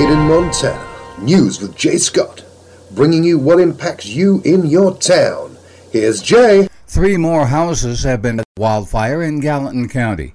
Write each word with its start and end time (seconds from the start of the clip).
Made 0.00 0.12
in 0.12 0.28
Montana. 0.28 1.18
News 1.18 1.60
with 1.60 1.76
Jay 1.76 1.98
Scott. 1.98 2.42
Bringing 2.92 3.22
you 3.22 3.38
what 3.38 3.60
impacts 3.60 4.06
you 4.06 4.40
in 4.46 4.64
your 4.64 4.96
town. 4.96 5.58
Here's 5.92 6.22
Jay. 6.22 6.68
Three 6.86 7.18
more 7.18 7.44
houses 7.44 8.02
have 8.04 8.22
been 8.22 8.42
wildfire 8.56 9.22
in 9.22 9.40
Gallatin 9.40 9.90
County. 9.90 10.32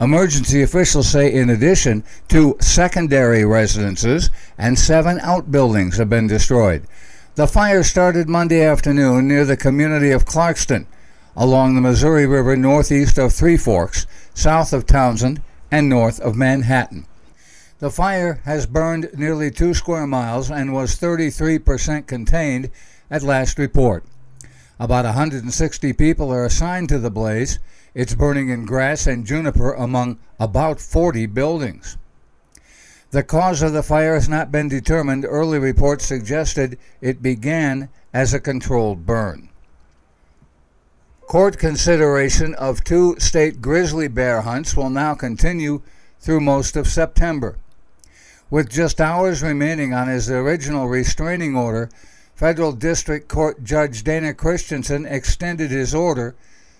Emergency 0.00 0.62
officials 0.62 1.10
say, 1.10 1.30
in 1.30 1.50
addition, 1.50 2.04
two 2.28 2.56
secondary 2.62 3.44
residences 3.44 4.30
and 4.56 4.78
seven 4.78 5.20
outbuildings 5.20 5.98
have 5.98 6.08
been 6.08 6.26
destroyed. 6.26 6.86
The 7.34 7.46
fire 7.46 7.82
started 7.82 8.30
Monday 8.30 8.64
afternoon 8.64 9.28
near 9.28 9.44
the 9.44 9.58
community 9.58 10.10
of 10.10 10.24
Clarkston, 10.24 10.86
along 11.36 11.74
the 11.74 11.82
Missouri 11.82 12.24
River 12.24 12.56
northeast 12.56 13.18
of 13.18 13.34
Three 13.34 13.58
Forks, 13.58 14.06
south 14.32 14.72
of 14.72 14.86
Townsend, 14.86 15.42
and 15.70 15.86
north 15.86 16.18
of 16.18 16.34
Manhattan. 16.34 17.04
The 17.78 17.90
fire 17.90 18.40
has 18.46 18.64
burned 18.64 19.10
nearly 19.14 19.50
two 19.50 19.74
square 19.74 20.06
miles 20.06 20.50
and 20.50 20.72
was 20.72 20.96
33% 20.96 22.06
contained 22.06 22.70
at 23.10 23.22
last 23.22 23.58
report. 23.58 24.02
About 24.80 25.04
160 25.04 25.92
people 25.92 26.32
are 26.32 26.46
assigned 26.46 26.88
to 26.88 26.98
the 26.98 27.10
blaze. 27.10 27.58
It's 27.94 28.14
burning 28.14 28.48
in 28.48 28.64
grass 28.64 29.06
and 29.06 29.26
juniper 29.26 29.74
among 29.74 30.18
about 30.40 30.80
40 30.80 31.26
buildings. 31.26 31.98
The 33.10 33.22
cause 33.22 33.60
of 33.60 33.74
the 33.74 33.82
fire 33.82 34.14
has 34.14 34.28
not 34.28 34.50
been 34.50 34.68
determined. 34.68 35.26
Early 35.26 35.58
reports 35.58 36.06
suggested 36.06 36.78
it 37.02 37.22
began 37.22 37.90
as 38.14 38.32
a 38.32 38.40
controlled 38.40 39.04
burn. 39.04 39.50
Court 41.26 41.58
consideration 41.58 42.54
of 42.54 42.84
two 42.84 43.16
state 43.18 43.60
grizzly 43.60 44.08
bear 44.08 44.40
hunts 44.40 44.74
will 44.74 44.90
now 44.90 45.14
continue 45.14 45.82
through 46.20 46.40
most 46.40 46.76
of 46.76 46.86
September. 46.86 47.58
With 48.48 48.70
just 48.70 49.00
hours 49.00 49.42
remaining 49.42 49.92
on 49.92 50.06
his 50.06 50.30
original 50.30 50.86
restraining 50.86 51.56
order, 51.56 51.90
Federal 52.36 52.70
District 52.70 53.26
Court 53.26 53.64
Judge 53.64 54.04
Dana 54.04 54.34
Christensen 54.34 55.04
extended 55.04 55.72
his 55.72 55.92
order, 55.92 56.36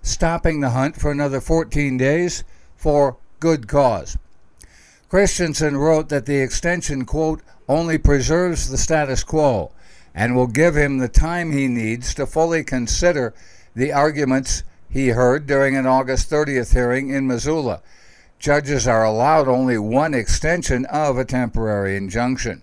stopping 0.00 0.60
the 0.60 0.70
hunt 0.70 0.94
for 0.94 1.10
another 1.10 1.40
14 1.40 1.96
days 1.96 2.44
for 2.76 3.16
good 3.40 3.66
cause. 3.66 4.16
Christensen 5.08 5.76
wrote 5.76 6.10
that 6.10 6.26
the 6.26 6.36
extension, 6.36 7.04
quote, 7.04 7.40
only 7.68 7.98
preserves 7.98 8.68
the 8.68 8.78
status 8.78 9.24
quo 9.24 9.72
and 10.14 10.36
will 10.36 10.46
give 10.46 10.76
him 10.76 10.98
the 10.98 11.08
time 11.08 11.50
he 11.50 11.66
needs 11.66 12.14
to 12.14 12.26
fully 12.26 12.62
consider 12.62 13.34
the 13.74 13.92
arguments 13.92 14.62
he 14.88 15.08
heard 15.08 15.48
during 15.48 15.74
an 15.74 15.86
August 15.86 16.30
30th 16.30 16.72
hearing 16.72 17.08
in 17.08 17.26
Missoula 17.26 17.82
judges 18.38 18.86
are 18.86 19.04
allowed 19.04 19.48
only 19.48 19.78
one 19.78 20.14
extension 20.14 20.84
of 20.86 21.18
a 21.18 21.24
temporary 21.24 21.96
injunction. 21.96 22.62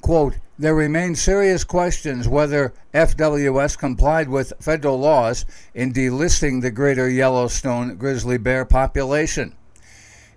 Quote, 0.00 0.36
there 0.58 0.74
remain 0.74 1.14
serious 1.14 1.62
questions 1.62 2.26
whether 2.26 2.72
FWS 2.92 3.78
complied 3.78 4.28
with 4.28 4.52
federal 4.60 4.98
laws 4.98 5.44
in 5.74 5.92
delisting 5.92 6.62
the 6.62 6.70
greater 6.70 7.08
Yellowstone 7.08 7.96
grizzly 7.96 8.38
bear 8.38 8.64
population. 8.64 9.54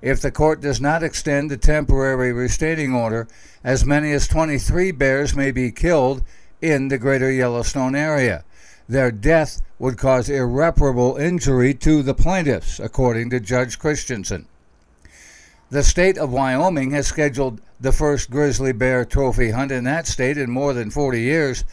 If 0.01 0.21
the 0.21 0.31
court 0.31 0.61
does 0.61 0.81
not 0.81 1.03
extend 1.03 1.49
the 1.49 1.57
temporary 1.57 2.33
restraining 2.33 2.93
order, 2.93 3.27
as 3.63 3.85
many 3.85 4.11
as 4.11 4.27
23 4.27 4.91
bears 4.91 5.35
may 5.35 5.51
be 5.51 5.71
killed 5.71 6.23
in 6.61 6.87
the 6.87 6.97
greater 6.97 7.31
Yellowstone 7.31 7.95
area. 7.95 8.43
Their 8.91 9.09
death 9.09 9.61
would 9.79 9.97
cause 9.97 10.27
irreparable 10.27 11.15
injury 11.15 11.73
to 11.75 12.03
the 12.03 12.13
plaintiffs, 12.13 12.77
according 12.77 13.29
to 13.29 13.39
Judge 13.39 13.79
Christensen. 13.79 14.47
The 15.69 15.81
state 15.81 16.17
of 16.17 16.33
Wyoming 16.33 16.91
has 16.91 17.07
scheduled 17.07 17.61
the 17.79 17.93
first 17.93 18.29
grizzly 18.29 18.73
bear 18.73 19.05
trophy 19.05 19.51
hunt 19.51 19.71
in 19.71 19.85
that 19.85 20.07
state 20.07 20.37
in 20.37 20.51
more 20.51 20.73
than 20.73 20.89
40 20.89 21.21
years. 21.21 21.63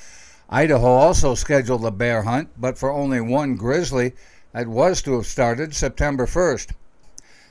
Idaho 0.49 0.87
also 0.87 1.34
scheduled 1.34 1.84
a 1.84 1.91
bear 1.91 2.23
hunt, 2.23 2.51
but 2.56 2.79
for 2.79 2.93
only 2.93 3.21
one 3.21 3.56
grizzly 3.56 4.12
that 4.53 4.69
was 4.69 5.03
to 5.03 5.15
have 5.15 5.27
started 5.27 5.75
September 5.75 6.25
1st. 6.25 6.71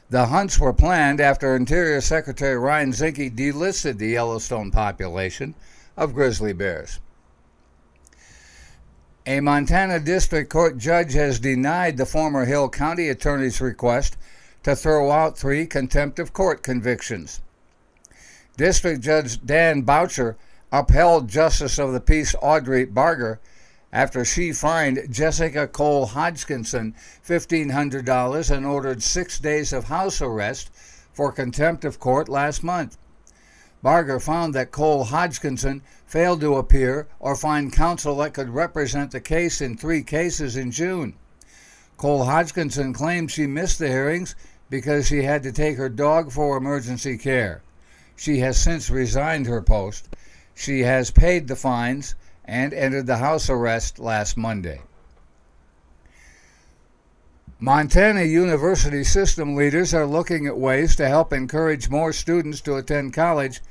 The 0.10 0.28
hunts 0.28 0.58
were 0.58 0.72
planned 0.72 1.20
after 1.20 1.58
Interior 1.58 2.00
Secretary 2.00 2.58
Ryan 2.58 2.94
Zinke 2.94 3.36
delisted 3.36 3.98
the 3.98 4.12
Yellowstone 4.12 4.72
population 4.72 5.56
of 5.98 6.14
grizzly 6.14 6.54
bears. 6.54 7.02
A 9.30 9.42
Montana 9.42 10.00
District 10.00 10.50
Court 10.50 10.78
judge 10.78 11.12
has 11.12 11.42
denied 11.42 11.98
the 11.98 12.06
former 12.06 12.46
Hill 12.46 12.70
County 12.70 13.10
attorney's 13.10 13.60
request 13.60 14.16
to 14.64 14.74
throw 14.74 15.12
out 15.12 15.38
three 15.38 15.66
contempt 15.66 16.18
of 16.18 16.32
court 16.32 16.64
convictions. 16.64 17.42
District 18.56 19.02
Judge 19.02 19.46
Dan 19.46 19.82
Boucher 19.82 20.38
upheld 20.72 21.28
Justice 21.28 21.78
of 21.78 21.92
the 21.92 22.00
Peace 22.00 22.36
Audrey 22.42 22.86
Barger 22.86 23.42
after 23.92 24.24
she 24.24 24.54
fined 24.54 25.06
Jessica 25.10 25.68
Cole 25.68 26.06
Hodgkinson 26.06 26.96
$1,500 27.28 28.50
and 28.50 28.66
ordered 28.66 29.04
six 29.04 29.40
days 29.40 29.74
of 29.74 29.90
house 29.90 30.22
arrest 30.22 30.72
for 31.12 31.34
contempt 31.34 31.84
of 31.84 32.00
court 32.00 32.30
last 32.30 32.64
month. 32.64 32.98
Barger 33.84 34.20
found 34.20 34.54
that 34.56 34.72
Cole 34.72 35.04
Hodgkinson 35.04 35.82
failed 36.06 36.42
to 36.42 36.56
appear 36.56 37.08
or 37.20 37.36
find 37.36 37.72
counsel 37.72 38.18
that 38.18 38.34
could 38.34 38.50
represent 38.50 39.12
the 39.12 39.22
case 39.22 39.62
in 39.62 39.78
three 39.78 40.04
cases 40.04 40.58
in 40.58 40.72
June. 40.72 41.14
Cole 41.98 42.26
Hodgkinson 42.26 42.94
claimed 42.94 43.32
she 43.32 43.48
missed 43.48 43.80
the 43.80 43.88
hearings 43.88 44.36
because 44.70 45.08
she 45.08 45.24
had 45.24 45.44
to 45.44 45.52
take 45.52 45.78
her 45.78 45.90
dog 45.90 46.32
for 46.32 46.58
emergency 46.58 47.18
care. 47.18 47.62
She 48.16 48.40
has 48.40 48.58
since 48.58 48.90
resigned 48.90 49.46
her 49.46 49.62
post. 49.62 50.10
She 50.56 50.82
has 50.82 51.12
paid 51.12 51.48
the 51.48 51.56
fines 51.56 52.16
and 52.46 52.74
entered 52.74 53.06
the 53.06 53.18
house 53.18 53.50
arrest 53.50 54.00
last 54.00 54.38
Monday. 54.38 54.82
Montana 57.60 58.22
University 58.22 59.04
system 59.04 59.56
leaders 59.56 59.92
are 59.92 60.06
looking 60.06 60.46
at 60.46 60.60
ways 60.60 60.96
to 60.96 61.08
help 61.08 61.34
encourage 61.34 61.90
more 61.90 62.14
students 62.14 62.62
to 62.62 62.76
attend 62.76 63.16
college 63.16 63.62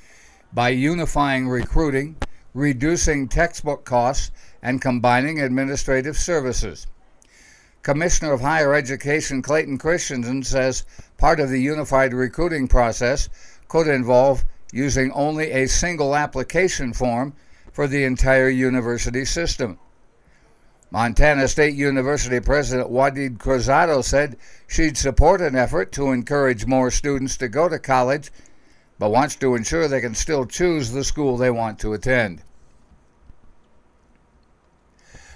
by 0.53 0.71
unifying 0.71 1.47
recruiting, 1.47 2.17
reducing 2.53 3.29
textbook 3.29 3.85
costs, 3.85 4.33
and 4.61 4.83
combining 4.83 5.41
administrative 5.41 6.17
services. 6.17 6.89
Commissioner 7.85 8.33
of 8.33 8.41
Higher 8.41 8.75
Education 8.75 9.41
Clayton 9.41 9.79
Christian 9.79 10.43
says 10.43 10.85
part 11.17 11.39
of 11.39 11.49
the 11.49 11.63
unified 11.63 12.13
recruiting 12.13 12.67
process 12.67 13.29
could 13.69 13.87
involve 13.87 14.45
using 14.73 15.13
only 15.13 15.53
a 15.53 15.69
single 15.69 16.17
application 16.17 16.93
form 16.93 17.35
for 17.73 17.87
the 17.87 18.03
entire 18.03 18.49
university 18.49 19.25
system. 19.25 19.79
Montana 20.91 21.49
State 21.49 21.75
University 21.75 22.39
President 22.39 22.89
Waded 22.89 23.41
Cruzado 23.41 24.03
said 24.03 24.37
she'd 24.69 24.97
support 24.97 25.41
an 25.41 25.57
effort 25.57 25.91
to 25.93 26.13
encourage 26.13 26.65
more 26.65 26.93
students 26.93 27.37
to 27.39 27.49
go 27.49 27.69
to 27.69 27.79
college, 27.79 28.31
but 28.97 29.11
wants 29.11 29.35
to 29.37 29.57
ensure 29.57 29.89
they 29.89 30.01
can 30.01 30.15
still 30.15 30.47
choose 30.47 30.93
the 30.93 31.03
school 31.03 31.37
they 31.37 31.51
want 31.51 31.81
to 31.81 31.93
attend. 31.93 32.43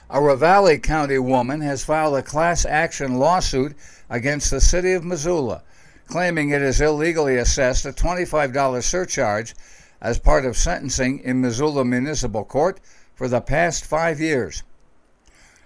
A 0.08 0.18
Ravalli 0.18 0.80
County 0.80 1.18
woman 1.18 1.60
has 1.62 1.84
filed 1.84 2.16
a 2.16 2.22
class 2.22 2.64
action 2.64 3.14
lawsuit 3.14 3.76
against 4.08 4.50
the 4.52 4.60
city 4.60 4.92
of 4.92 5.04
Missoula, 5.04 5.62
claiming 6.06 6.50
it 6.50 6.62
has 6.62 6.80
illegally 6.80 7.36
assessed 7.36 7.84
a 7.84 7.92
$25 7.92 8.82
surcharge 8.84 9.54
as 10.00 10.18
part 10.18 10.44
of 10.46 10.56
sentencing 10.56 11.18
in 11.20 11.40
Missoula 11.40 11.84
Municipal 11.84 12.44
Court 12.44 12.80
for 13.14 13.28
the 13.28 13.40
past 13.40 13.84
five 13.84 14.20
years. 14.20 14.62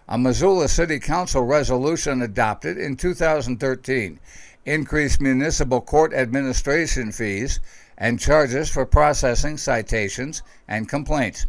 A 0.07 0.19
Missoula 0.19 0.69
City 0.69 0.99
Council 0.99 1.45
resolution 1.45 2.21
adopted 2.21 2.77
in 2.77 2.95
2013 2.95 4.21
increased 4.67 5.19
municipal 5.19 5.81
court 5.81 6.13
administration 6.13 7.11
fees 7.11 7.59
and 7.97 8.21
charges 8.21 8.69
for 8.69 8.85
processing 8.85 9.57
citations 9.57 10.43
and 10.69 10.91
complaints. 10.91 11.47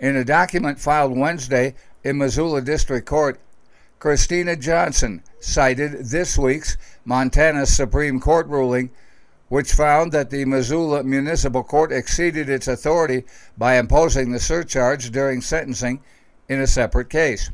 In 0.00 0.16
a 0.16 0.24
document 0.24 0.78
filed 0.78 1.16
Wednesday 1.16 1.74
in 2.02 2.16
Missoula 2.16 2.62
District 2.62 3.06
Court, 3.06 3.40
Christina 3.98 4.56
Johnson 4.56 5.22
cited 5.38 6.06
this 6.06 6.38
week's 6.38 6.78
Montana 7.04 7.66
Supreme 7.66 8.20
Court 8.20 8.46
ruling, 8.46 8.88
which 9.48 9.72
found 9.74 10.12
that 10.12 10.30
the 10.30 10.46
Missoula 10.46 11.02
Municipal 11.04 11.62
Court 11.62 11.92
exceeded 11.92 12.48
its 12.48 12.68
authority 12.68 13.24
by 13.58 13.76
imposing 13.76 14.32
the 14.32 14.40
surcharge 14.40 15.10
during 15.10 15.42
sentencing 15.42 16.00
in 16.48 16.60
a 16.60 16.66
separate 16.66 17.10
case. 17.10 17.50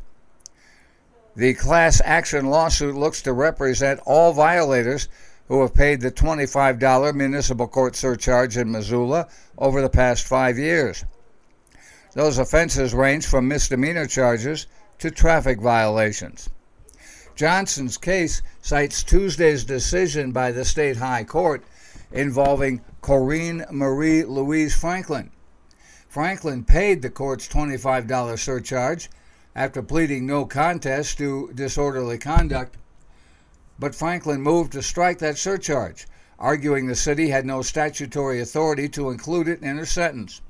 The 1.35 1.53
class 1.55 2.01
action 2.05 2.47
lawsuit 2.47 2.95
looks 2.95 3.21
to 3.23 3.33
represent 3.33 3.99
all 4.05 4.33
violators 4.33 5.09
who 5.47 5.61
have 5.61 5.73
paid 5.73 6.01
the 6.01 6.11
$25 6.11 7.15
municipal 7.15 7.67
court 7.67 7.95
surcharge 7.95 8.55
in 8.57 8.71
Missoula 8.71 9.27
over 9.57 9.81
the 9.81 9.89
past 9.89 10.27
five 10.27 10.57
years. 10.57 11.05
Those 12.13 12.37
offenses 12.37 12.93
range 12.93 13.25
from 13.25 13.47
misdemeanor 13.47 14.05
charges 14.05 14.67
to 14.99 15.09
traffic 15.09 15.59
violations. 15.59 16.49
Johnson's 17.35 17.97
case 17.97 18.43
cites 18.61 19.01
Tuesday's 19.01 19.63
decision 19.63 20.31
by 20.31 20.51
the 20.51 20.63
state 20.63 20.97
high 20.97 21.23
court 21.23 21.63
involving 22.11 22.81
Corrine 23.01 23.69
Marie 23.71 24.23
Louise 24.23 24.75
Franklin. 24.75 25.31
Franklin 26.13 26.63
paid 26.63 27.01
the 27.01 27.09
court's 27.09 27.47
$25 27.47 28.37
surcharge 28.37 29.09
after 29.55 29.81
pleading 29.81 30.27
no 30.27 30.45
contest 30.45 31.17
to 31.17 31.51
disorderly 31.55 32.19
conduct, 32.19 32.77
but 33.79 33.95
Franklin 33.95 34.39
moved 34.39 34.73
to 34.73 34.83
strike 34.83 35.17
that 35.17 35.39
surcharge, 35.39 36.05
arguing 36.37 36.85
the 36.85 36.93
city 36.93 37.29
had 37.29 37.47
no 37.47 37.63
statutory 37.63 38.39
authority 38.39 38.87
to 38.87 39.09
include 39.09 39.47
it 39.47 39.63
in 39.63 39.75
her 39.75 39.87
sentence. 39.87 40.41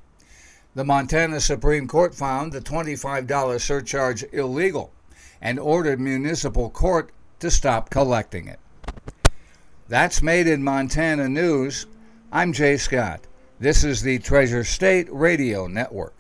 The 0.75 0.83
Montana 0.83 1.39
Supreme 1.39 1.88
Court 1.88 2.13
found 2.13 2.51
the 2.51 2.59
$25 2.59 3.62
surcharge 3.62 4.25
illegal 4.33 4.92
and 5.42 5.57
ordered 5.57 6.01
municipal 6.01 6.69
court 6.71 7.09
to 7.39 7.50
stop 7.50 7.89
collecting 7.89 8.50
it. 8.50 8.59
That's 9.88 10.21
Made 10.21 10.48
in 10.48 10.62
Montana 10.62 11.30
News. 11.30 11.86
I'm 12.33 12.51
Jay 12.51 12.75
Scott. 12.75 13.21
This 13.63 13.86
is 13.86 14.01
the 14.01 14.19
Treasure 14.19 14.65
State 14.65 15.07
Radio 15.10 15.68
Network. 15.68 16.13